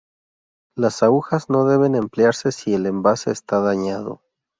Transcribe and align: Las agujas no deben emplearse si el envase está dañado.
Las 0.75 1.03
agujas 1.03 1.47
no 1.51 1.65
deben 1.65 1.93
emplearse 1.93 2.51
si 2.51 2.73
el 2.73 2.87
envase 2.87 3.29
está 3.29 3.59
dañado. 3.61 4.19